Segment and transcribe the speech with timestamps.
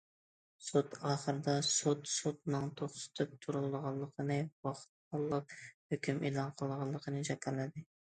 [0.69, 7.91] سوت ئاخىرىدا، سوت سوتنىڭ توختىتىپ تۇرۇلىدىغانلىقىنى، ۋاقىت تاللاپ ھۆكۈم ئېلان قىلىدىغانلىقىنى جاكارلىدى.